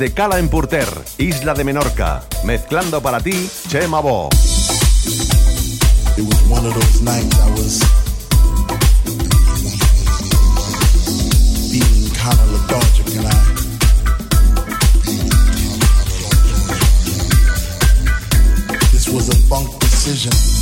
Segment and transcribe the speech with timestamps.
[0.00, 0.48] desde Cala en
[1.18, 4.30] Isla de Menorca, mezclando para ti Chema Bo.
[18.92, 19.34] This was a
[19.80, 20.59] decision.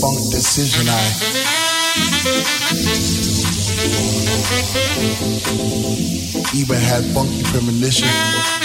[0.00, 1.04] funk decision I
[6.54, 8.63] even had funky premonition.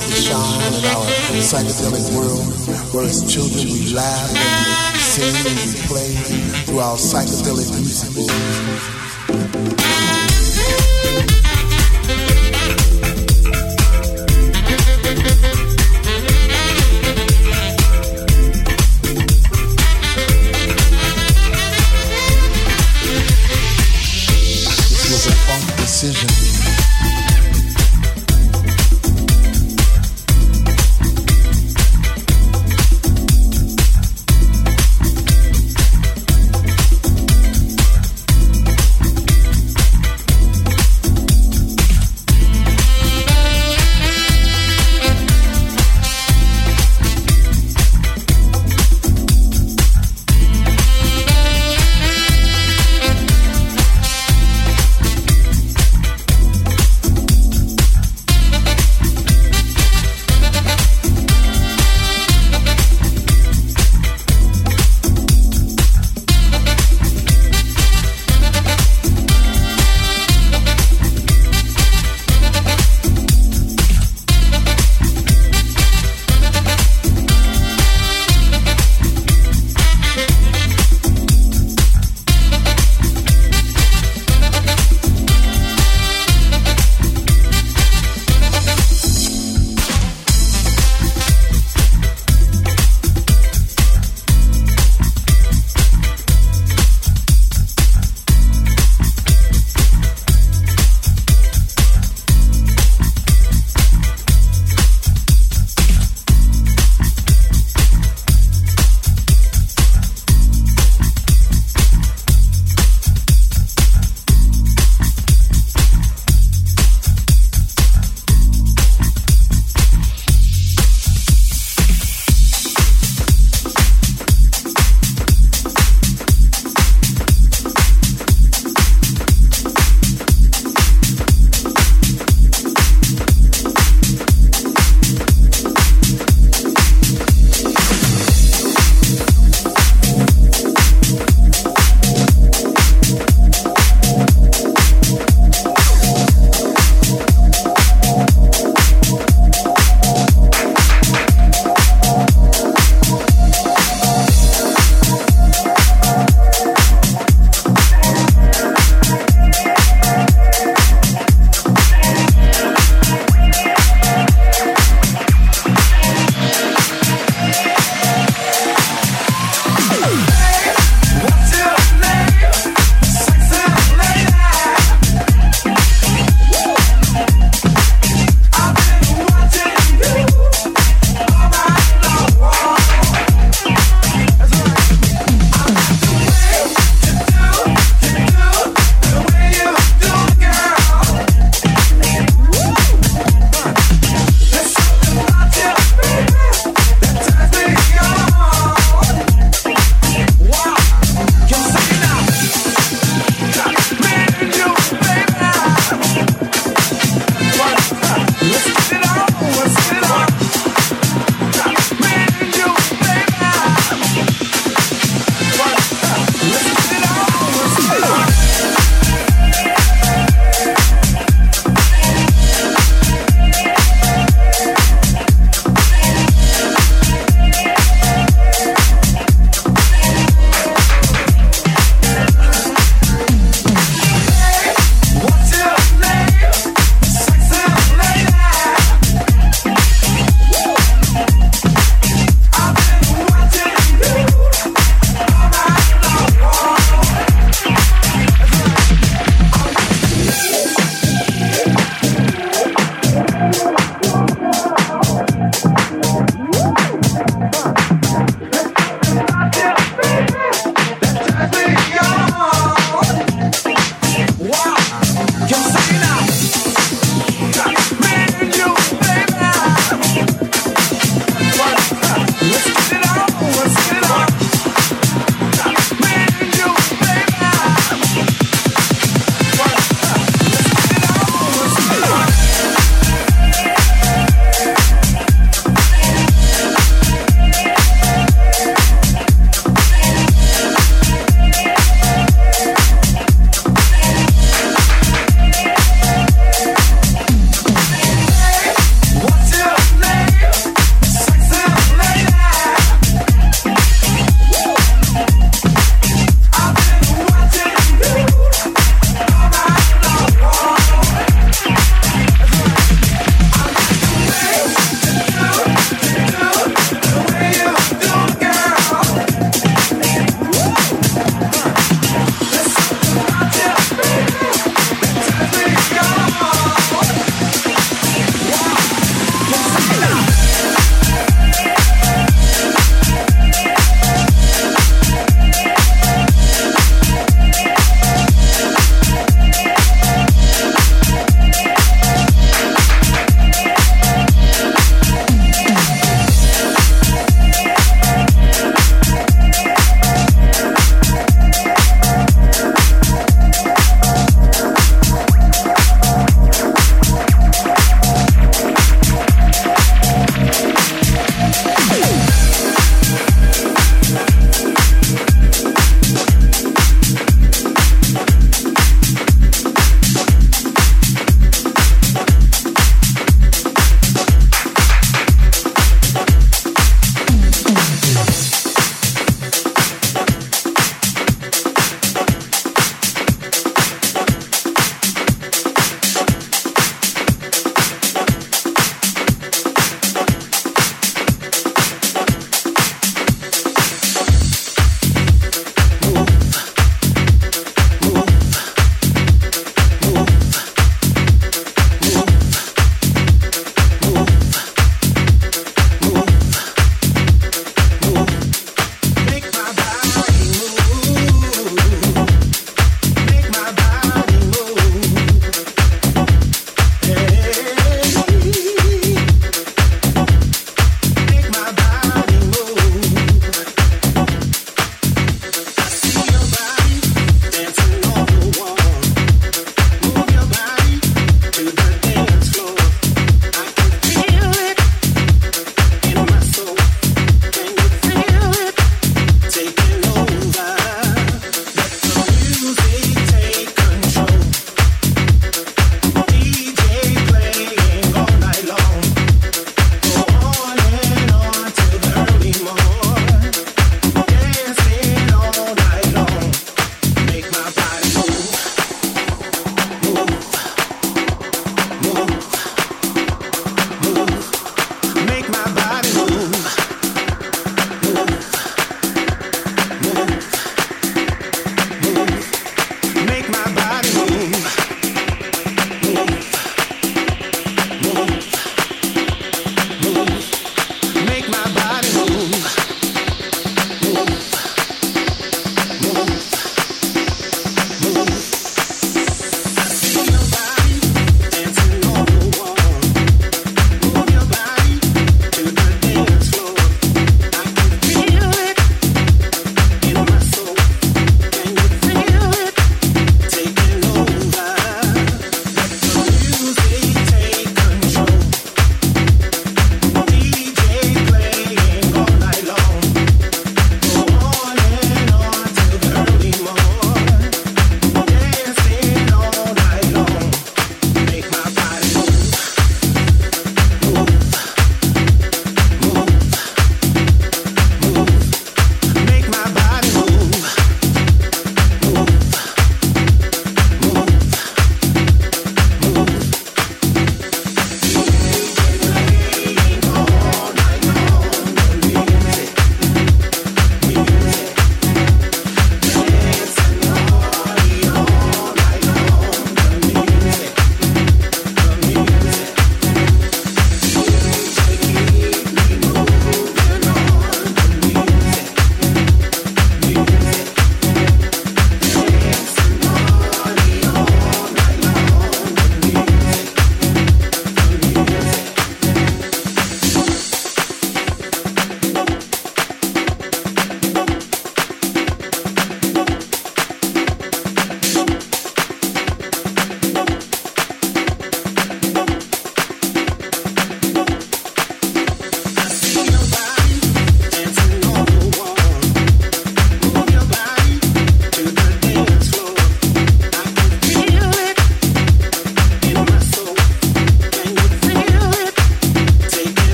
[0.00, 1.06] to shine in our
[1.42, 2.46] psychedelic world,
[2.94, 6.10] where as children we laugh and we sing and we play
[6.64, 8.28] through our psychedelic music.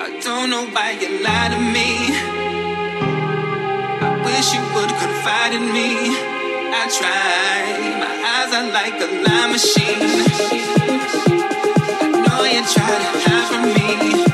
[0.00, 1.88] I don't know why you lie to me.
[4.00, 6.14] I wish you would confide in me.
[6.70, 7.58] I try.
[7.98, 10.02] My eyes are like a lie machine.
[12.02, 14.27] I know you try to hide from me.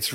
[0.00, 0.14] It's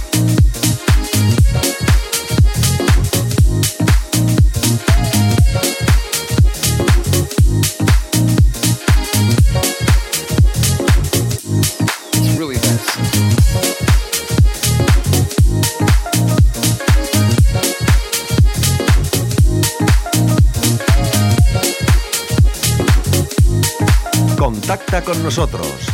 [25.31, 25.87] nosotros,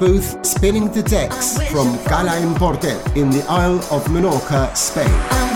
[0.00, 5.12] booth spinning the decks oh, from Cala'n Porter in the Isle of Menorca, Spain.
[5.30, 5.49] Um,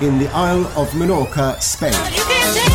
[0.02, 2.71] in the Isle of Menorca, Spain.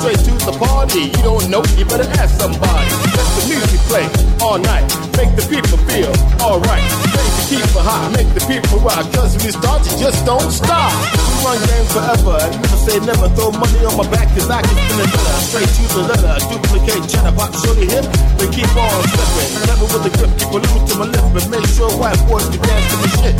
[0.00, 1.12] straight to the party.
[1.12, 2.88] You don't know, you better ask somebody.
[3.12, 4.08] Let the music play
[4.40, 4.88] all night.
[5.20, 6.08] Make the people feel
[6.40, 6.80] alright.
[7.12, 9.04] Make the people hot, make the people rock.
[9.12, 10.88] Cause when you start, you just don't stop.
[11.12, 12.40] We run games forever.
[12.40, 13.28] And never say never.
[13.36, 15.36] Throw money on my back cause I can spin a letter.
[15.44, 16.32] Straight to the letter.
[16.48, 18.08] Duplicate cheddar pop, shorty hip.
[18.40, 19.52] They keep on slipping.
[19.68, 20.32] Never with the grip.
[20.40, 21.28] Keep a little to my lip.
[21.28, 23.36] And make sure white boys can dance to the shit.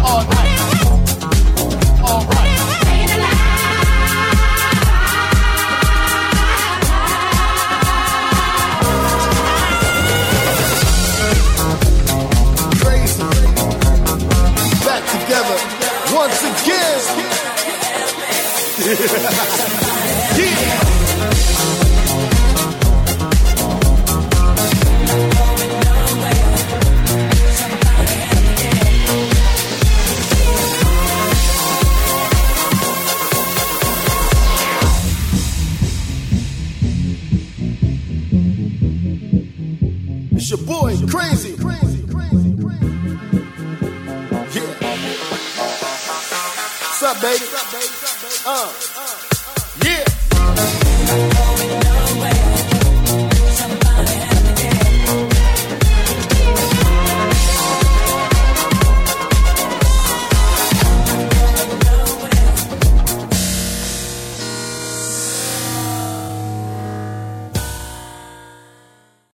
[0.00, 0.57] All night.
[16.28, 16.68] once again.
[20.38, 20.97] yeah.